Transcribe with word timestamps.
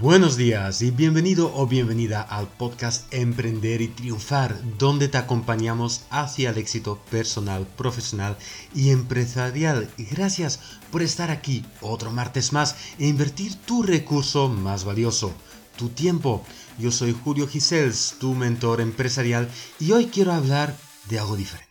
Buenos 0.00 0.38
días 0.38 0.80
y 0.80 0.90
bienvenido 0.90 1.54
o 1.54 1.66
bienvenida 1.66 2.22
al 2.22 2.48
podcast 2.48 3.12
Emprender 3.12 3.82
y 3.82 3.88
Triunfar, 3.88 4.58
donde 4.78 5.06
te 5.06 5.18
acompañamos 5.18 6.06
hacia 6.08 6.48
el 6.48 6.56
éxito 6.56 6.98
personal, 7.10 7.66
profesional 7.76 8.38
y 8.74 8.88
empresarial. 8.88 9.90
Gracias 10.10 10.60
por 10.90 11.02
estar 11.02 11.30
aquí 11.30 11.66
otro 11.82 12.10
martes 12.10 12.54
más 12.54 12.74
e 12.98 13.06
invertir 13.06 13.54
tu 13.66 13.82
recurso 13.82 14.48
más 14.48 14.84
valioso, 14.84 15.34
tu 15.76 15.90
tiempo. 15.90 16.42
Yo 16.78 16.90
soy 16.90 17.12
Julio 17.12 17.46
Gisels, 17.46 18.14
tu 18.18 18.34
mentor 18.34 18.80
empresarial, 18.80 19.50
y 19.78 19.92
hoy 19.92 20.06
quiero 20.06 20.32
hablar 20.32 20.74
de 21.10 21.18
algo 21.18 21.36
diferente. 21.36 21.70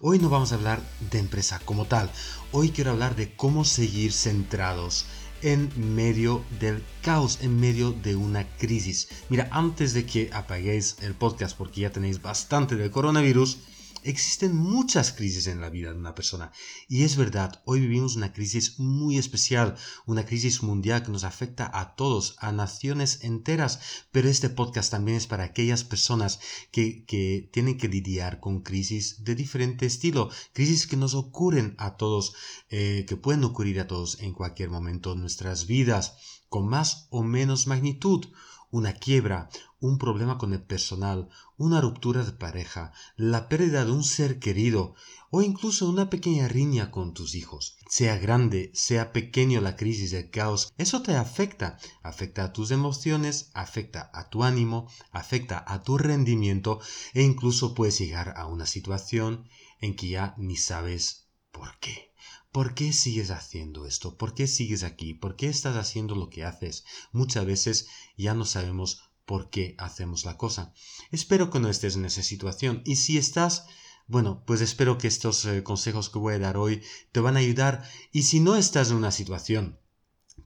Hoy 0.00 0.20
no 0.20 0.28
vamos 0.28 0.52
a 0.52 0.54
hablar 0.54 0.80
de 1.10 1.18
empresa 1.18 1.60
como 1.64 1.86
tal, 1.86 2.08
hoy 2.52 2.70
quiero 2.70 2.92
hablar 2.92 3.16
de 3.16 3.34
cómo 3.34 3.64
seguir 3.64 4.12
centrados 4.12 5.06
en 5.42 5.70
medio 5.94 6.44
del 6.60 6.82
caos, 7.02 7.38
en 7.42 7.58
medio 7.58 7.92
de 7.92 8.16
una 8.16 8.46
crisis. 8.58 9.08
Mira, 9.28 9.48
antes 9.50 9.94
de 9.94 10.04
que 10.04 10.30
apaguéis 10.32 10.96
el 11.02 11.14
podcast 11.14 11.56
porque 11.56 11.82
ya 11.82 11.90
tenéis 11.90 12.20
bastante 12.22 12.76
del 12.76 12.90
coronavirus, 12.90 13.58
Existen 14.02 14.54
muchas 14.54 15.12
crisis 15.12 15.46
en 15.46 15.60
la 15.60 15.70
vida 15.70 15.92
de 15.92 15.98
una 15.98 16.14
persona. 16.14 16.52
Y 16.88 17.02
es 17.02 17.16
verdad, 17.16 17.62
hoy 17.64 17.80
vivimos 17.80 18.16
una 18.16 18.32
crisis 18.32 18.78
muy 18.78 19.18
especial, 19.18 19.76
una 20.06 20.24
crisis 20.24 20.62
mundial 20.62 21.02
que 21.02 21.10
nos 21.10 21.24
afecta 21.24 21.70
a 21.72 21.94
todos, 21.96 22.36
a 22.38 22.52
naciones 22.52 23.24
enteras, 23.24 23.80
pero 24.12 24.28
este 24.28 24.50
podcast 24.50 24.90
también 24.90 25.16
es 25.16 25.26
para 25.26 25.44
aquellas 25.44 25.84
personas 25.84 26.40
que, 26.70 27.04
que 27.04 27.48
tienen 27.52 27.78
que 27.78 27.88
lidiar 27.88 28.40
con 28.40 28.62
crisis 28.62 29.24
de 29.24 29.34
diferente 29.34 29.86
estilo, 29.86 30.30
crisis 30.52 30.86
que 30.86 30.96
nos 30.96 31.14
ocurren 31.14 31.74
a 31.78 31.96
todos, 31.96 32.34
eh, 32.70 33.04
que 33.08 33.16
pueden 33.16 33.44
ocurrir 33.44 33.80
a 33.80 33.86
todos 33.86 34.20
en 34.20 34.32
cualquier 34.32 34.70
momento 34.70 35.14
de 35.14 35.20
nuestras 35.20 35.66
vidas, 35.66 36.14
con 36.48 36.68
más 36.68 37.06
o 37.10 37.22
menos 37.22 37.66
magnitud 37.66 38.26
una 38.70 38.92
quiebra, 38.92 39.48
un 39.80 39.98
problema 39.98 40.38
con 40.38 40.52
el 40.52 40.62
personal, 40.62 41.28
una 41.56 41.80
ruptura 41.80 42.24
de 42.24 42.32
pareja, 42.32 42.92
la 43.16 43.48
pérdida 43.48 43.84
de 43.84 43.92
un 43.92 44.04
ser 44.04 44.38
querido 44.38 44.94
o 45.30 45.42
incluso 45.42 45.88
una 45.88 46.10
pequeña 46.10 46.48
riña 46.48 46.90
con 46.90 47.14
tus 47.14 47.34
hijos. 47.34 47.78
Sea 47.88 48.18
grande, 48.18 48.70
sea 48.74 49.12
pequeño 49.12 49.60
la 49.60 49.76
crisis, 49.76 50.12
el 50.12 50.30
caos, 50.30 50.72
eso 50.78 51.02
te 51.02 51.16
afecta. 51.16 51.78
Afecta 52.02 52.44
a 52.44 52.52
tus 52.52 52.70
emociones, 52.70 53.50
afecta 53.54 54.10
a 54.12 54.28
tu 54.28 54.44
ánimo, 54.44 54.88
afecta 55.12 55.64
a 55.66 55.82
tu 55.82 55.98
rendimiento 55.98 56.80
e 57.14 57.22
incluso 57.22 57.74
puedes 57.74 57.98
llegar 57.98 58.34
a 58.36 58.46
una 58.46 58.66
situación 58.66 59.48
en 59.80 59.96
que 59.96 60.08
ya 60.08 60.34
ni 60.38 60.56
sabes 60.56 61.28
por 61.52 61.78
qué. 61.78 62.12
¿Por 62.58 62.74
qué 62.74 62.92
sigues 62.92 63.30
haciendo 63.30 63.86
esto? 63.86 64.16
¿Por 64.18 64.34
qué 64.34 64.48
sigues 64.48 64.82
aquí? 64.82 65.14
¿Por 65.14 65.36
qué 65.36 65.48
estás 65.48 65.76
haciendo 65.76 66.16
lo 66.16 66.28
que 66.28 66.44
haces? 66.44 66.84
Muchas 67.12 67.46
veces 67.46 67.86
ya 68.16 68.34
no 68.34 68.44
sabemos 68.44 69.12
por 69.26 69.48
qué 69.48 69.76
hacemos 69.78 70.24
la 70.24 70.36
cosa. 70.36 70.72
Espero 71.12 71.50
que 71.50 71.60
no 71.60 71.68
estés 71.68 71.94
en 71.94 72.04
esa 72.04 72.24
situación 72.24 72.82
y 72.84 72.96
si 72.96 73.16
estás, 73.16 73.66
bueno, 74.08 74.42
pues 74.44 74.60
espero 74.60 74.98
que 74.98 75.06
estos 75.06 75.44
eh, 75.44 75.62
consejos 75.62 76.10
que 76.10 76.18
voy 76.18 76.34
a 76.34 76.40
dar 76.40 76.56
hoy 76.56 76.82
te 77.12 77.20
van 77.20 77.36
a 77.36 77.38
ayudar 77.38 77.88
y 78.10 78.24
si 78.24 78.40
no 78.40 78.56
estás 78.56 78.90
en 78.90 78.96
una 78.96 79.12
situación 79.12 79.78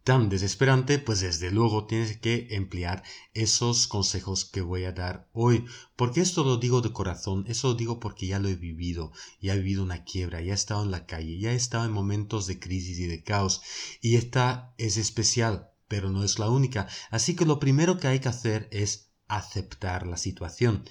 tan 0.05 0.29
desesperante, 0.29 0.98
pues 0.98 1.21
desde 1.21 1.51
luego 1.51 1.87
tienes 1.87 2.19
que 2.19 2.48
emplear 2.51 3.03
esos 3.35 3.87
consejos 3.87 4.45
que 4.45 4.61
voy 4.61 4.85
a 4.85 4.93
dar 4.93 5.29
hoy. 5.33 5.65
Porque 5.97 6.21
esto 6.21 6.45
lo 6.45 6.57
digo 6.57 6.81
de 6.81 6.93
corazón, 6.93 7.45
eso 7.48 7.69
lo 7.69 7.75
digo 7.75 8.01
porque 8.01 8.27
ya 8.27 8.39
lo 8.39 8.48
he 8.48 8.57
vivido, 8.57 9.13
ya 9.41 9.55
he 9.55 9.59
vivido 9.59 9.83
una 9.83 10.05
quiebra, 10.05 10.41
ya 10.41 10.53
he 10.53 10.55
estado 10.55 10.83
en 10.83 10.91
la 10.91 11.07
calle, 11.07 11.39
ya 11.39 11.53
he 11.53 11.57
estado 11.57 11.85
en 11.85 11.93
momentos 11.93 12.47
de 12.47 12.59
crisis 12.59 12.98
y 12.98 13.07
de 13.07 13.23
caos. 13.23 13.63
Y 14.01 14.17
esta 14.17 14.75
es 14.79 14.97
especial, 14.97 15.70
pero 15.89 16.11
no 16.11 16.25
es 16.25 16.39
la 16.39 16.48
única. 16.48 16.89
Así 17.11 17.37
que 17.37 17.47
lo 17.47 17.59
primero 17.59 17.98
que 17.98 18.09
hay 18.09 18.20
que 18.20 18.29
hacer 18.29 18.69
es 18.73 19.13
aceptar 19.29 20.07
la 20.07 20.17
situación. 20.17 20.85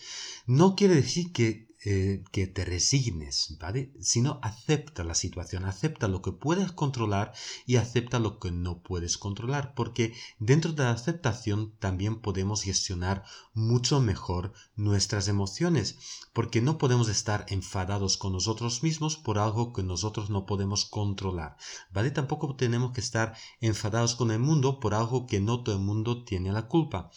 No 0.45 0.75
quiere 0.75 0.95
decir 0.95 1.31
que 1.31 1.70
eh, 1.83 2.23
que 2.31 2.45
te 2.45 2.63
resignes, 2.63 3.57
¿vale? 3.59 3.91
Sino 3.99 4.39
acepta 4.43 5.03
la 5.03 5.15
situación, 5.15 5.65
acepta 5.65 6.07
lo 6.07 6.21
que 6.21 6.31
puedes 6.31 6.71
controlar 6.71 7.33
y 7.65 7.77
acepta 7.77 8.19
lo 8.19 8.37
que 8.37 8.51
no 8.51 8.83
puedes 8.83 9.17
controlar, 9.17 9.73
porque 9.73 10.13
dentro 10.37 10.73
de 10.73 10.83
la 10.83 10.91
aceptación 10.91 11.73
también 11.79 12.21
podemos 12.21 12.61
gestionar 12.61 13.23
mucho 13.55 13.99
mejor 13.99 14.53
nuestras 14.75 15.27
emociones, 15.27 15.97
porque 16.33 16.61
no 16.61 16.77
podemos 16.77 17.09
estar 17.09 17.47
enfadados 17.49 18.15
con 18.15 18.33
nosotros 18.33 18.83
mismos 18.83 19.17
por 19.17 19.39
algo 19.39 19.73
que 19.73 19.81
nosotros 19.81 20.29
no 20.29 20.45
podemos 20.45 20.85
controlar, 20.85 21.57
¿vale? 21.91 22.11
Tampoco 22.11 22.55
tenemos 22.55 22.91
que 22.91 23.01
estar 23.01 23.35
enfadados 23.59 24.13
con 24.13 24.29
el 24.29 24.37
mundo 24.39 24.79
por 24.79 24.93
algo 24.93 25.25
que 25.25 25.39
no 25.39 25.63
todo 25.63 25.77
el 25.77 25.81
mundo 25.81 26.23
tiene 26.25 26.51
la 26.51 26.67
culpa. 26.67 27.09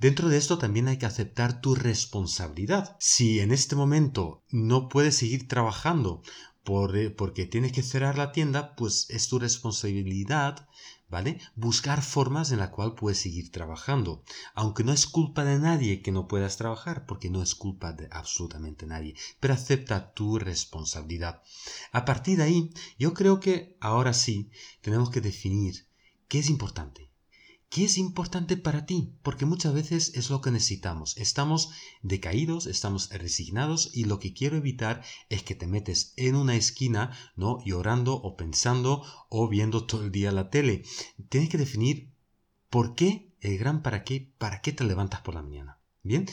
Dentro 0.00 0.30
de 0.30 0.38
esto 0.38 0.56
también 0.56 0.88
hay 0.88 0.96
que 0.96 1.06
aceptar 1.06 1.60
tu 1.60 1.74
responsabilidad. 1.74 2.96
Si 2.98 3.40
en 3.40 3.52
este 3.52 3.76
momento 3.76 4.42
no 4.50 4.88
puedes 4.88 5.14
seguir 5.16 5.46
trabajando 5.46 6.22
eh, 6.94 7.10
porque 7.10 7.46
tienes 7.46 7.72
que 7.72 7.82
cerrar 7.82 8.16
la 8.16 8.30
tienda, 8.30 8.76
pues 8.76 9.06
es 9.10 9.28
tu 9.28 9.40
responsabilidad, 9.40 10.68
¿vale? 11.08 11.40
Buscar 11.56 12.00
formas 12.00 12.52
en 12.52 12.60
la 12.60 12.70
cual 12.70 12.94
puedes 12.94 13.18
seguir 13.18 13.50
trabajando. 13.50 14.22
Aunque 14.54 14.84
no 14.84 14.92
es 14.92 15.06
culpa 15.06 15.44
de 15.44 15.58
nadie 15.58 16.00
que 16.00 16.12
no 16.12 16.28
puedas 16.28 16.56
trabajar, 16.56 17.06
porque 17.06 17.28
no 17.28 17.42
es 17.42 17.54
culpa 17.56 17.92
de 17.92 18.08
absolutamente 18.12 18.86
nadie, 18.86 19.16
pero 19.40 19.54
acepta 19.54 20.12
tu 20.12 20.38
responsabilidad. 20.38 21.42
A 21.90 22.04
partir 22.04 22.38
de 22.38 22.44
ahí, 22.44 22.70
yo 22.98 23.14
creo 23.14 23.40
que 23.40 23.76
ahora 23.80 24.12
sí 24.12 24.50
tenemos 24.80 25.10
que 25.10 25.20
definir 25.20 25.88
qué 26.28 26.38
es 26.38 26.48
importante 26.48 27.09
¿Qué 27.70 27.84
es 27.84 27.98
importante 27.98 28.56
para 28.56 28.84
ti? 28.84 29.14
Porque 29.22 29.46
muchas 29.46 29.72
veces 29.72 30.10
es 30.16 30.28
lo 30.28 30.40
que 30.40 30.50
necesitamos. 30.50 31.16
Estamos 31.16 31.70
decaídos, 32.02 32.66
estamos 32.66 33.08
resignados 33.10 33.92
y 33.94 34.06
lo 34.06 34.18
que 34.18 34.32
quiero 34.32 34.56
evitar 34.56 35.04
es 35.28 35.44
que 35.44 35.54
te 35.54 35.68
metes 35.68 36.12
en 36.16 36.34
una 36.34 36.56
esquina, 36.56 37.16
¿no? 37.36 37.62
Llorando 37.64 38.14
o 38.14 38.36
pensando 38.36 39.04
o 39.28 39.48
viendo 39.48 39.86
todo 39.86 40.02
el 40.02 40.10
día 40.10 40.32
la 40.32 40.50
tele. 40.50 40.82
Tienes 41.28 41.48
que 41.48 41.58
definir 41.58 42.10
por 42.70 42.96
qué, 42.96 43.36
el 43.40 43.56
gran 43.56 43.84
para 43.84 44.02
qué, 44.02 44.34
para 44.38 44.62
qué 44.62 44.72
te 44.72 44.82
levantas 44.82 45.20
por 45.20 45.34
la 45.34 45.42
mañana. 45.42 45.78
Bien, 46.02 46.26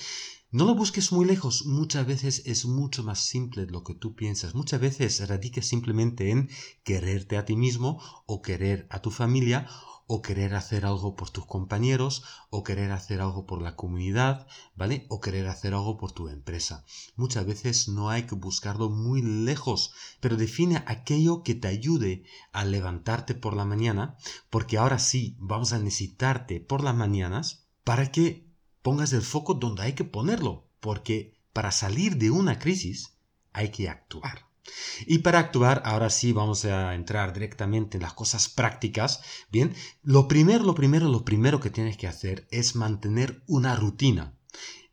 no 0.49 0.65
lo 0.65 0.73
busques 0.73 1.11
muy 1.11 1.25
lejos, 1.25 1.67
muchas 1.67 2.07
veces 2.07 2.41
es 2.45 2.65
mucho 2.65 3.03
más 3.03 3.19
simple 3.19 3.67
lo 3.67 3.83
que 3.83 3.93
tú 3.93 4.15
piensas, 4.15 4.55
muchas 4.55 4.81
veces 4.81 5.27
radica 5.27 5.61
simplemente 5.61 6.31
en 6.31 6.49
quererte 6.83 7.37
a 7.37 7.45
ti 7.45 7.55
mismo 7.55 8.01
o 8.25 8.41
querer 8.41 8.87
a 8.89 9.01
tu 9.01 9.11
familia 9.11 9.67
o 10.07 10.21
querer 10.21 10.55
hacer 10.55 10.85
algo 10.85 11.15
por 11.15 11.29
tus 11.29 11.45
compañeros, 11.45 12.23
o 12.49 12.63
querer 12.63 12.91
hacer 12.91 13.19
algo 13.19 13.45
por 13.45 13.61
la 13.61 13.75
comunidad, 13.75 14.47
¿vale? 14.75 15.05
O 15.09 15.19
querer 15.19 15.47
hacer 15.47 15.73
algo 15.73 15.97
por 15.97 16.13
tu 16.13 16.29
empresa. 16.29 16.85
Muchas 17.17 17.45
veces 17.45 17.89
no 17.89 18.09
hay 18.09 18.23
que 18.23 18.35
buscarlo 18.35 18.89
muy 18.89 19.21
lejos, 19.21 19.93
pero 20.21 20.37
define 20.37 20.81
aquello 20.87 21.43
que 21.43 21.55
te 21.55 21.67
ayude 21.67 22.23
a 22.53 22.63
levantarte 22.63 23.35
por 23.35 23.53
la 23.53 23.65
mañana, 23.65 24.17
porque 24.49 24.77
ahora 24.77 24.97
sí 24.97 25.35
vamos 25.39 25.73
a 25.73 25.79
necesitarte 25.79 26.61
por 26.61 26.83
las 26.83 26.95
mañanas 26.95 27.67
para 27.83 28.11
que 28.11 28.49
pongas 28.81 29.11
el 29.11 29.21
foco 29.21 29.55
donde 29.55 29.83
hay 29.83 29.93
que 29.93 30.05
ponerlo, 30.05 30.69
porque 30.79 31.37
para 31.51 31.71
salir 31.71 32.17
de 32.17 32.31
una 32.31 32.59
crisis 32.59 33.17
hay 33.51 33.71
que 33.71 33.89
actuar. 33.89 34.46
Y 35.05 35.19
para 35.19 35.39
actuar, 35.39 35.81
ahora 35.85 36.09
sí 36.09 36.33
vamos 36.33 36.65
a 36.65 36.95
entrar 36.95 37.33
directamente 37.33 37.97
en 37.97 38.03
las 38.03 38.13
cosas 38.13 38.49
prácticas. 38.49 39.21
Bien, 39.51 39.73
lo 40.03 40.27
primero, 40.27 40.63
lo 40.63 40.75
primero, 40.75 41.07
lo 41.07 41.23
primero 41.23 41.59
que 41.59 41.69
tienes 41.69 41.97
que 41.97 42.07
hacer 42.07 42.47
es 42.51 42.75
mantener 42.75 43.43
una 43.47 43.75
rutina. 43.75 44.37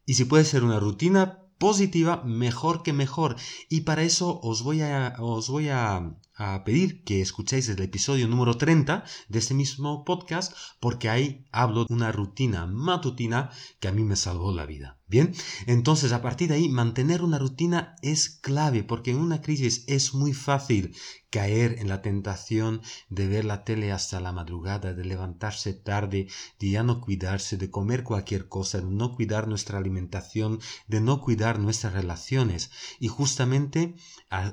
Y 0.06 0.14
si 0.14 0.24
puede 0.24 0.44
ser 0.44 0.64
una 0.64 0.80
rutina 0.80 1.44
positiva, 1.58 2.22
mejor 2.24 2.82
que 2.82 2.92
mejor. 2.92 3.36
Y 3.68 3.82
para 3.82 4.02
eso 4.02 4.40
os 4.42 4.62
voy 4.62 4.82
a, 4.82 5.14
os 5.18 5.48
voy 5.48 5.68
a, 5.68 6.14
a 6.36 6.64
pedir 6.64 7.04
que 7.04 7.20
escuchéis 7.20 7.68
el 7.68 7.80
episodio 7.80 8.26
número 8.28 8.56
30 8.56 9.04
de 9.28 9.38
este 9.38 9.54
mismo 9.54 10.04
podcast, 10.04 10.52
porque 10.80 11.08
ahí 11.08 11.46
hablo 11.52 11.84
de 11.84 11.94
una 11.94 12.12
rutina 12.12 12.66
matutina 12.66 13.50
que 13.80 13.88
a 13.88 13.92
mí 13.92 14.02
me 14.04 14.16
salvó 14.16 14.52
la 14.52 14.66
vida. 14.66 14.98
Bien, 15.06 15.32
entonces 15.66 16.12
a 16.12 16.22
partir 16.22 16.48
de 16.48 16.54
ahí 16.54 16.68
mantener 16.68 17.22
una 17.22 17.38
rutina 17.38 17.94
es 18.02 18.30
clave 18.30 18.82
porque 18.82 19.10
en 19.10 19.18
una 19.18 19.42
crisis 19.42 19.84
es 19.86 20.14
muy 20.14 20.32
fácil 20.32 20.96
caer 21.30 21.78
en 21.78 21.88
la 21.88 22.00
tentación 22.00 22.80
de 23.08 23.26
ver 23.26 23.44
la 23.44 23.64
tele 23.64 23.92
hasta 23.92 24.20
la 24.20 24.32
madrugada, 24.32 24.94
de 24.94 25.04
levantarse 25.04 25.74
tarde, 25.74 26.28
de 26.58 26.70
ya 26.70 26.82
no 26.84 27.00
cuidarse, 27.00 27.56
de 27.56 27.70
comer 27.70 28.02
cualquier 28.02 28.48
cosa, 28.48 28.80
de 28.80 28.86
no 28.86 29.14
cuidar 29.14 29.46
nuestra 29.46 29.78
alimentación, 29.78 30.60
de 30.86 31.00
no 31.00 31.20
cuidar 31.20 31.58
nuestras 31.58 31.92
relaciones. 31.92 32.70
Y 32.98 33.08
justamente 33.08 33.96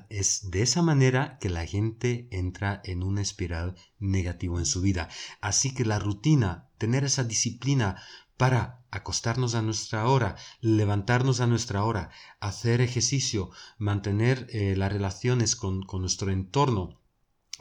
es 0.09 0.49
de 0.49 0.63
esa 0.63 0.81
manera 0.81 1.37
que 1.39 1.49
la 1.49 1.65
gente 1.71 2.27
entra 2.31 2.81
en 2.83 3.01
una 3.01 3.21
espiral 3.21 3.75
negativa 3.99 4.59
en 4.59 4.65
su 4.65 4.81
vida. 4.81 5.07
Así 5.39 5.73
que 5.73 5.85
la 5.85 5.99
rutina, 5.99 6.67
tener 6.77 7.05
esa 7.05 7.23
disciplina 7.23 7.95
para 8.41 8.83
acostarnos 8.91 9.55
a 9.55 9.61
nuestra 9.61 10.07
hora, 10.07 10.35
levantarnos 10.59 11.39
a 11.39 11.47
nuestra 11.47 11.85
hora, 11.85 12.09
hacer 12.39 12.81
ejercicio, 12.81 13.51
mantener 13.77 14.47
eh, 14.49 14.75
las 14.75 14.91
relaciones 14.91 15.55
con, 15.55 15.85
nuestro 15.99 16.31
entorno, 16.31 16.99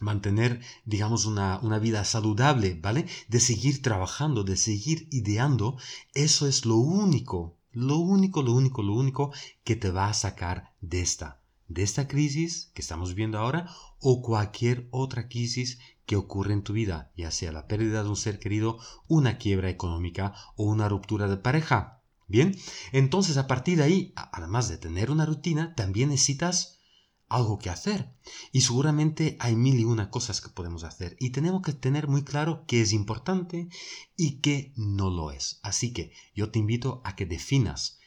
mantener, 0.00 0.60
digamos, 0.84 1.26
una, 1.26 1.60
una, 1.62 1.78
vida 1.78 2.04
saludable, 2.04 2.78
¿vale? 2.80 3.06
De 3.28 3.40
seguir 3.40 3.82
trabajando, 3.82 4.42
de 4.42 4.56
seguir 4.56 5.06
ideando, 5.10 5.76
eso 6.14 6.48
es 6.48 6.64
lo 6.64 6.76
único, 6.76 7.58
lo 7.72 7.98
único, 7.98 8.42
lo 8.42 8.52
único, 8.52 8.82
lo 8.82 8.94
único 8.94 9.32
que 9.62 9.76
te 9.76 9.90
va 9.90 10.08
a 10.08 10.14
sacar 10.14 10.72
de 10.80 11.02
esta, 11.02 11.39
de 11.70 11.84
esta 11.84 12.08
crisis 12.08 12.72
que 12.74 12.82
estamos 12.82 13.14
viendo 13.14 13.38
ahora 13.38 13.70
o 14.00 14.22
cualquier 14.22 14.88
otra 14.90 15.28
crisis 15.28 15.78
que 16.04 16.16
ocurre 16.16 16.52
en 16.52 16.64
tu 16.64 16.72
vida, 16.72 17.12
ya 17.16 17.30
sea 17.30 17.52
la 17.52 17.68
pérdida 17.68 18.02
de 18.02 18.08
un 18.08 18.16
ser 18.16 18.40
querido, 18.40 18.78
una 19.06 19.38
quiebra 19.38 19.70
económica 19.70 20.34
o 20.56 20.64
una 20.64 20.88
ruptura 20.88 21.28
de 21.28 21.36
pareja. 21.36 22.02
Bien, 22.26 22.56
entonces 22.92 23.36
a 23.36 23.46
partir 23.46 23.78
de 23.78 23.84
ahí, 23.84 24.12
además 24.16 24.68
de 24.68 24.78
tener 24.78 25.12
una 25.12 25.26
rutina, 25.26 25.74
también 25.76 26.08
necesitas 26.08 26.80
algo 27.28 27.60
que 27.60 27.70
hacer. 27.70 28.12
Y 28.50 28.62
seguramente 28.62 29.36
hay 29.38 29.54
mil 29.54 29.78
y 29.78 29.84
una 29.84 30.10
cosas 30.10 30.40
que 30.40 30.48
podemos 30.48 30.82
hacer. 30.82 31.16
Y 31.20 31.30
tenemos 31.30 31.62
que 31.62 31.72
tener 31.72 32.08
muy 32.08 32.24
claro 32.24 32.64
qué 32.66 32.80
es 32.82 32.92
importante 32.92 33.68
y 34.16 34.40
qué 34.40 34.72
no 34.76 35.10
lo 35.10 35.30
es. 35.30 35.60
Así 35.62 35.92
que 35.92 36.12
yo 36.34 36.50
te 36.50 36.58
invito 36.58 37.00
a 37.04 37.14
que 37.14 37.26
definas 37.26 38.00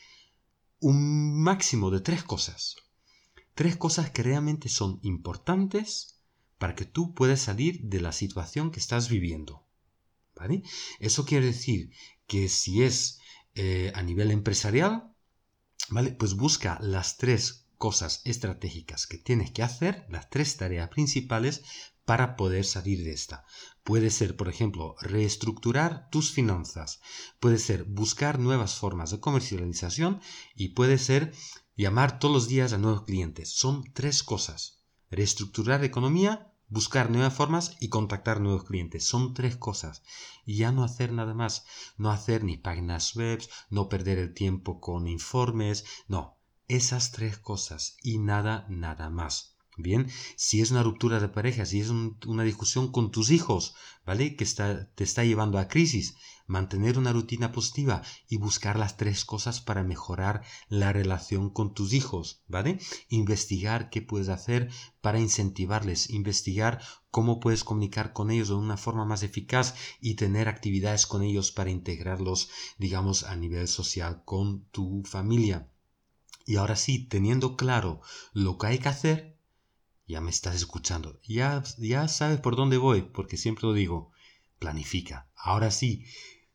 un 0.80 1.42
máximo 1.42 1.92
de 1.92 2.02
tres 2.02 2.24
cosas. 2.24 2.76
Tres 3.56 3.78
cosas 3.78 4.10
que 4.12 4.24
realmente 4.24 4.70
son 4.70 5.00
importantes 5.04 6.22
para 6.58 6.76
que 6.76 6.86
tú 6.86 7.14
puedas 7.14 7.42
salir 7.42 7.82
de 7.84 8.02
la 8.02 8.12
situación 8.12 8.72
que 8.72 8.80
estás 8.80 9.10
viviendo. 9.10 9.68
¿Vale? 10.36 10.64
Eso 11.00 11.26
quiere 11.26 11.48
decir 11.48 11.92
que 12.26 12.50
si 12.50 12.84
es 12.84 13.20
eh, 13.56 13.92
a 13.94 14.02
nivel 14.02 14.32
empresarial, 14.32 15.14
¿vale? 15.90 16.12
Pues 16.12 16.36
busca 16.36 16.80
las 16.82 17.18
tres 17.18 17.68
cosas 17.78 18.22
estratégicas 18.24 19.06
que 19.06 19.18
tienes 19.18 19.52
que 19.52 19.62
hacer, 19.62 20.06
las 20.10 20.30
tres 20.30 20.58
tareas 20.58 20.90
principales 20.90 21.64
para 22.06 22.36
poder 22.36 22.66
salir 22.66 23.04
de 23.04 23.12
esta. 23.12 23.46
Puede 23.84 24.10
ser, 24.10 24.36
por 24.36 24.50
ejemplo, 24.50 24.96
reestructurar 25.02 26.10
tus 26.10 26.32
finanzas, 26.32 27.02
puede 27.40 27.58
ser 27.58 27.84
buscar 27.84 28.40
nuevas 28.40 28.76
formas 28.76 29.12
de 29.12 29.20
comercialización 29.20 30.22
y 30.56 30.70
puede 30.70 30.98
ser 30.98 31.34
llamar 31.76 32.20
todos 32.20 32.34
los 32.34 32.48
días 32.48 32.74
a 32.74 32.78
nuevos 32.78 33.04
clientes. 33.04 33.56
Son 33.56 33.84
tres 33.94 34.24
cosas. 34.24 34.84
Reestructurar 35.10 35.84
economía, 35.84 36.54
buscar 36.68 37.10
nuevas 37.10 37.34
formas 37.34 37.76
y 37.80 37.90
contactar 37.90 38.40
nuevos 38.42 38.64
clientes. 38.64 39.06
Son 39.06 39.34
tres 39.34 39.58
cosas. 39.58 40.04
Y 40.46 40.58
ya 40.58 40.72
no 40.72 40.84
hacer 40.84 41.12
nada 41.12 41.34
más. 41.34 41.66
No 41.98 42.12
hacer 42.12 42.44
ni 42.44 42.58
páginas 42.58 43.16
web, 43.16 43.42
no 43.70 43.90
perder 43.90 44.18
el 44.20 44.34
tiempo 44.34 44.80
con 44.80 45.08
informes. 45.08 45.86
No, 46.08 46.40
esas 46.68 47.12
tres 47.12 47.38
cosas 47.38 47.98
y 48.02 48.20
nada, 48.20 48.66
nada 48.70 49.10
más. 49.10 49.53
Bien, 49.78 50.08
si 50.36 50.62
es 50.62 50.70
una 50.70 50.84
ruptura 50.84 51.20
de 51.20 51.30
pareja, 51.30 51.66
si 51.66 51.80
es 51.80 51.90
una 51.90 52.44
discusión 52.44 52.92
con 52.92 53.10
tus 53.10 53.32
hijos, 53.32 53.74
¿vale? 54.06 54.36
Que 54.36 54.46
te 54.46 55.04
está 55.04 55.24
llevando 55.24 55.58
a 55.58 55.68
crisis, 55.68 56.16
mantener 56.46 57.00
una 57.00 57.12
rutina 57.12 57.52
positiva 57.52 58.04
y 58.28 58.38
buscar 58.38 58.78
las 58.78 58.98
tres 58.98 59.26
cosas 59.26 59.62
para 59.62 59.84
mejorar 59.84 60.44
la 60.68 60.94
relación 60.94 61.50
con 61.50 61.74
tus 61.74 61.94
hijos, 61.94 62.44
¿vale? 62.48 62.80
Investigar 63.10 63.90
qué 63.90 64.04
puedes 64.04 64.30
hacer 64.30 64.70
para 65.02 65.20
incentivarles, 65.20 66.10
investigar 66.12 66.80
cómo 67.10 67.40
puedes 67.40 67.64
comunicar 67.64 68.14
con 68.14 68.30
ellos 68.30 68.50
de 68.50 68.56
una 68.56 68.78
forma 68.78 69.06
más 69.06 69.24
eficaz 69.24 69.74
y 70.02 70.16
tener 70.16 70.50
actividades 70.50 71.08
con 71.08 71.24
ellos 71.24 71.52
para 71.52 71.72
integrarlos, 71.72 72.50
digamos, 72.78 73.24
a 73.24 73.36
nivel 73.36 73.68
social 73.68 74.24
con 74.24 74.66
tu 74.66 75.02
familia. 75.04 75.70
Y 76.46 76.58
ahora 76.58 76.76
sí, 76.76 77.08
teniendo 77.08 77.56
claro 77.56 78.02
lo 78.34 78.58
que 78.58 78.68
hay 78.68 78.80
que 78.80 78.90
hacer, 78.90 79.33
ya 80.08 80.22
me 80.22 80.30
estás 80.30 80.56
escuchando, 80.56 81.20
ya, 81.24 81.64
ya 81.78 82.08
sabes 82.08 82.40
por 82.40 82.56
dónde 82.56 82.78
voy, 82.78 83.02
porque 83.02 83.38
siempre 83.38 83.68
lo 83.68 83.74
digo, 83.74 84.12
planifica. 84.60 85.30
Ahora 85.36 85.72
sí, 85.72 86.06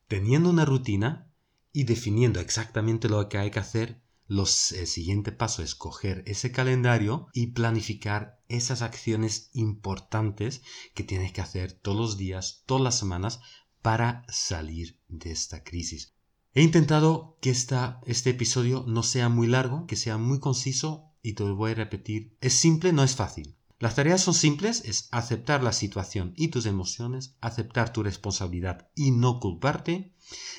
teniendo 0.07 0.49
una 0.49 0.65
rutina 0.65 1.31
y 1.71 1.83
definiendo 1.83 2.39
exactamente 2.39 3.09
lo 3.09 3.27
que 3.29 3.37
hay 3.37 3.51
que 3.51 3.59
hacer, 3.59 4.01
los, 4.27 4.71
el 4.73 4.85
siguiente 4.85 5.31
paso 5.31 5.63
es 5.63 5.73
coger 5.73 6.23
ese 6.27 6.51
calendario 6.51 7.27
y 7.33 7.47
planificar 7.47 8.39
esas 8.47 8.83
acciones 8.83 9.49
importantes 9.53 10.61
que 10.93 11.03
tienes 11.03 11.33
que 11.33 11.41
hacer 11.41 11.73
todos 11.73 11.97
los 11.97 12.17
días, 12.17 12.63
todas 12.67 12.83
las 12.83 12.99
semanas, 12.99 13.39
para 13.81 14.23
salir 14.27 14.99
de 15.07 15.31
esta 15.31 15.63
crisis. 15.63 16.13
He 16.53 16.61
intentado 16.61 17.37
que 17.41 17.49
esta, 17.49 18.01
este 18.05 18.31
episodio 18.31 18.83
no 18.87 19.03
sea 19.03 19.29
muy 19.29 19.47
largo, 19.47 19.87
que 19.87 19.95
sea 19.95 20.17
muy 20.17 20.39
conciso 20.39 21.08
y 21.21 21.33
te 21.33 21.43
lo 21.43 21.55
voy 21.55 21.71
a 21.71 21.75
repetir. 21.75 22.37
Es 22.41 22.53
simple, 22.53 22.93
no 22.93 23.03
es 23.03 23.15
fácil. 23.15 23.55
Las 23.79 23.95
tareas 23.95 24.21
son 24.21 24.33
simples, 24.33 24.83
es 24.83 25.07
aceptar 25.11 25.63
la 25.63 25.71
situación 25.71 26.33
y 26.35 26.49
tus 26.49 26.65
emociones, 26.65 27.35
aceptar 27.39 27.93
tu 27.93 28.03
responsabilidad 28.03 28.89
y 28.93 29.11
no 29.11 29.39
culparte, 29.39 30.13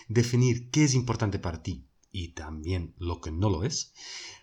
definir 0.08 0.70
qué 0.70 0.84
es 0.84 0.94
importante 0.94 1.38
para 1.38 1.62
ti 1.62 1.86
y 2.10 2.28
también 2.28 2.94
lo 2.98 3.20
que 3.20 3.30
no 3.30 3.50
lo 3.50 3.64
es, 3.64 3.92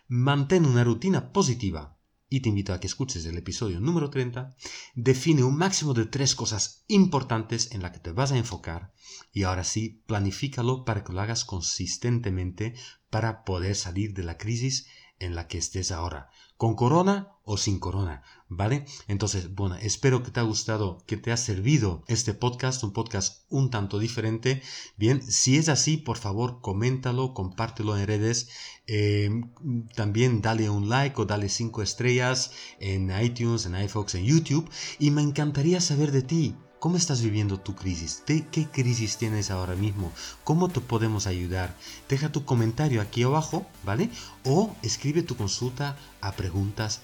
mantén 0.06 0.64
una 0.64 0.84
rutina 0.84 1.32
positiva 1.32 1.98
y 2.30 2.40
te 2.40 2.50
invito 2.50 2.72
a 2.72 2.80
que 2.80 2.86
escuches 2.86 3.24
el 3.24 3.38
episodio 3.38 3.80
número 3.80 4.10
30, 4.10 4.54
define 4.94 5.42
un 5.42 5.56
máximo 5.56 5.94
de 5.94 6.06
tres 6.06 6.34
cosas 6.34 6.84
importantes 6.86 7.72
en 7.72 7.82
las 7.82 7.92
que 7.92 8.00
te 8.00 8.12
vas 8.12 8.32
a 8.32 8.38
enfocar 8.38 8.92
y 9.32 9.42
ahora 9.42 9.64
sí, 9.64 10.02
planifícalo 10.06 10.84
para 10.84 11.04
que 11.04 11.12
lo 11.12 11.20
hagas 11.20 11.44
consistentemente 11.44 12.74
para 13.10 13.44
poder 13.44 13.74
salir 13.74 14.12
de 14.14 14.24
la 14.24 14.36
crisis 14.36 14.86
en 15.20 15.34
la 15.34 15.48
que 15.48 15.58
estés 15.58 15.90
ahora, 15.90 16.30
con 16.56 16.74
corona 16.74 17.32
o 17.44 17.56
sin 17.56 17.78
corona, 17.78 18.22
¿vale? 18.48 18.84
Entonces, 19.06 19.54
bueno, 19.54 19.76
espero 19.76 20.22
que 20.22 20.30
te 20.30 20.40
ha 20.40 20.42
gustado, 20.42 21.02
que 21.06 21.16
te 21.16 21.32
ha 21.32 21.36
servido 21.36 22.04
este 22.08 22.34
podcast, 22.34 22.82
un 22.84 22.92
podcast 22.92 23.44
un 23.48 23.70
tanto 23.70 23.98
diferente. 23.98 24.62
Bien, 24.96 25.22
si 25.22 25.56
es 25.56 25.68
así, 25.68 25.96
por 25.96 26.18
favor, 26.18 26.60
coméntalo, 26.60 27.34
compártelo 27.34 27.96
en 27.96 28.06
redes. 28.06 28.48
Em, 28.86 29.50
también 29.94 30.42
dale 30.42 30.68
un 30.70 30.88
like 30.88 31.20
o 31.20 31.24
dale 31.24 31.48
cinco 31.48 31.82
estrellas 31.82 32.52
en 32.80 33.10
iTunes, 33.18 33.66
en 33.66 33.80
iFox, 33.80 34.16
en 34.16 34.24
YouTube. 34.24 34.70
Y 34.98 35.10
me 35.10 35.22
encantaría 35.22 35.80
saber 35.80 36.12
de 36.12 36.22
ti. 36.22 36.56
¿Cómo 36.78 36.96
estás 36.96 37.22
viviendo 37.22 37.58
tu 37.58 37.74
crisis? 37.74 38.22
¿Qué 38.24 38.68
crisis 38.70 39.16
tienes 39.16 39.50
ahora 39.50 39.74
mismo? 39.74 40.12
¿Cómo 40.44 40.68
te 40.68 40.80
podemos 40.80 41.26
ayudar? 41.26 41.74
Deja 42.08 42.30
tu 42.30 42.44
comentario 42.44 43.00
aquí 43.00 43.24
abajo, 43.24 43.66
¿vale? 43.82 44.10
O 44.44 44.76
escribe 44.82 45.24
tu 45.24 45.36
consulta 45.36 45.96
a 46.20 46.30
preguntas 46.32 47.00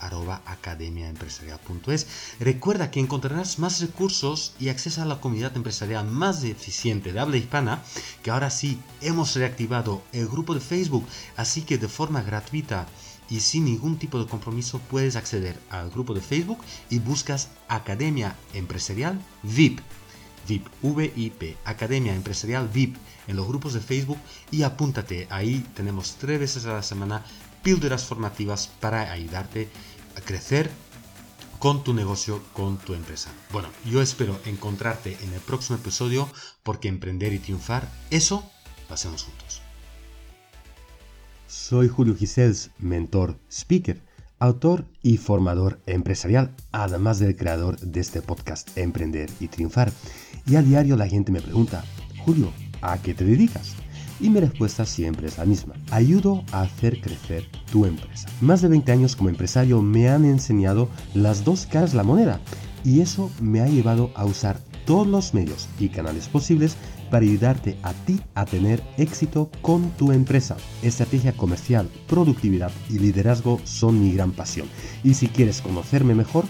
Recuerda 2.38 2.90
que 2.92 3.00
encontrarás 3.00 3.58
más 3.58 3.80
recursos 3.80 4.54
y 4.60 4.68
acceso 4.68 5.02
a 5.02 5.06
la 5.06 5.20
comunidad 5.20 5.56
empresarial 5.56 6.06
más 6.06 6.44
eficiente 6.44 7.12
de 7.12 7.18
habla 7.18 7.36
hispana, 7.36 7.82
que 8.22 8.30
ahora 8.30 8.50
sí 8.50 8.78
hemos 9.00 9.34
reactivado 9.34 10.02
el 10.12 10.28
grupo 10.28 10.54
de 10.54 10.60
Facebook, 10.60 11.04
así 11.36 11.62
que 11.62 11.78
de 11.78 11.88
forma 11.88 12.22
gratuita 12.22 12.86
y 13.30 13.40
sin 13.40 13.64
ningún 13.64 13.98
tipo 13.98 14.18
de 14.18 14.26
compromiso 14.26 14.78
puedes 14.78 15.16
acceder 15.16 15.58
al 15.70 15.90
grupo 15.90 16.14
de 16.14 16.20
Facebook 16.20 16.58
y 16.90 16.98
buscas 16.98 17.50
Academia 17.68 18.36
Empresarial 18.52 19.20
VIP. 19.42 19.80
VIP, 20.46 20.66
VIP, 20.82 21.56
Academia 21.64 22.14
Empresarial 22.14 22.68
VIP 22.68 22.96
en 23.28 23.36
los 23.36 23.46
grupos 23.46 23.72
de 23.72 23.80
Facebook 23.80 24.18
y 24.50 24.62
apúntate. 24.62 25.26
Ahí 25.30 25.64
tenemos 25.74 26.16
tres 26.16 26.38
veces 26.38 26.66
a 26.66 26.74
la 26.74 26.82
semana 26.82 27.24
píldoras 27.62 28.04
formativas 28.04 28.68
para 28.80 29.10
ayudarte 29.10 29.68
a 30.16 30.20
crecer 30.20 30.70
con 31.58 31.82
tu 31.82 31.94
negocio, 31.94 32.42
con 32.52 32.76
tu 32.76 32.92
empresa. 32.92 33.30
Bueno, 33.50 33.68
yo 33.86 34.02
espero 34.02 34.38
encontrarte 34.44 35.16
en 35.22 35.32
el 35.32 35.40
próximo 35.40 35.78
episodio 35.78 36.28
porque 36.62 36.88
emprender 36.88 37.32
y 37.32 37.38
triunfar, 37.38 37.90
eso 38.10 38.50
lo 38.88 38.94
hacemos 38.94 39.22
juntos. 39.22 39.63
Soy 41.54 41.88
Julio 41.88 42.16
Gisels, 42.16 42.72
mentor, 42.80 43.38
speaker, 43.48 44.02
autor 44.40 44.86
y 45.02 45.18
formador 45.18 45.80
empresarial, 45.86 46.50
además 46.72 47.20
del 47.20 47.36
creador 47.36 47.78
de 47.78 48.00
este 48.00 48.22
podcast 48.22 48.76
Emprender 48.76 49.30
y 49.38 49.46
Triunfar. 49.46 49.92
Y 50.46 50.56
a 50.56 50.62
diario 50.62 50.96
la 50.96 51.06
gente 51.06 51.30
me 51.30 51.40
pregunta, 51.40 51.84
Julio, 52.24 52.52
¿a 52.82 52.98
qué 52.98 53.14
te 53.14 53.24
dedicas? 53.24 53.76
Y 54.18 54.30
mi 54.30 54.40
respuesta 54.40 54.84
siempre 54.84 55.28
es 55.28 55.38
la 55.38 55.44
misma. 55.44 55.74
Ayudo 55.92 56.42
a 56.50 56.62
hacer 56.62 57.00
crecer 57.00 57.44
tu 57.70 57.86
empresa. 57.86 58.28
Más 58.40 58.60
de 58.60 58.68
20 58.68 58.90
años 58.90 59.14
como 59.14 59.28
empresario 59.28 59.80
me 59.80 60.08
han 60.08 60.24
enseñado 60.24 60.88
las 61.14 61.44
dos 61.44 61.66
caras 61.66 61.92
de 61.92 61.98
la 61.98 62.02
moneda 62.02 62.40
y 62.82 63.00
eso 63.00 63.30
me 63.40 63.60
ha 63.60 63.68
llevado 63.68 64.10
a 64.16 64.24
usar 64.24 64.58
todos 64.86 65.06
los 65.06 65.34
medios 65.34 65.68
y 65.78 65.88
canales 65.88 66.28
posibles 66.28 66.76
para 67.10 67.24
ayudarte 67.24 67.76
a 67.82 67.92
ti 67.92 68.20
a 68.34 68.44
tener 68.44 68.82
éxito 68.96 69.50
con 69.62 69.90
tu 69.90 70.12
empresa. 70.12 70.56
Estrategia 70.82 71.32
comercial, 71.32 71.88
productividad 72.08 72.72
y 72.90 72.98
liderazgo 72.98 73.60
son 73.64 74.00
mi 74.00 74.12
gran 74.12 74.32
pasión. 74.32 74.68
Y 75.02 75.14
si 75.14 75.28
quieres 75.28 75.60
conocerme 75.60 76.14
mejor, 76.14 76.44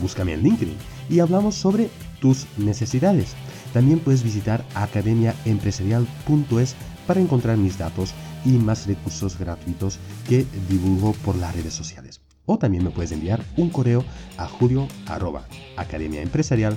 búscame 0.00 0.34
en 0.34 0.42
LinkedIn 0.42 0.76
y 1.10 1.20
hablamos 1.20 1.54
sobre 1.54 1.90
tus 2.20 2.46
necesidades. 2.56 3.34
También 3.72 3.98
puedes 3.98 4.22
visitar 4.22 4.64
academiaempresarial.es 4.74 6.74
para 7.06 7.20
encontrar 7.20 7.56
mis 7.56 7.78
datos 7.78 8.12
y 8.44 8.50
más 8.50 8.86
recursos 8.86 9.38
gratuitos 9.38 9.98
que 10.28 10.46
divulgo 10.68 11.12
por 11.24 11.36
las 11.36 11.54
redes 11.54 11.74
sociales. 11.74 12.25
O 12.46 12.58
también 12.58 12.84
me 12.84 12.90
puedes 12.90 13.12
enviar 13.12 13.42
un 13.56 13.70
correo 13.70 14.04
a 14.38 14.46
julio.academiaempresarial.es. 14.46 16.76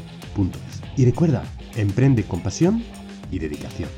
Y 0.98 1.06
recuerda, 1.06 1.44
emprende 1.76 2.24
con 2.24 2.42
pasión 2.42 2.84
y 3.32 3.40
dedicación. 3.40 3.90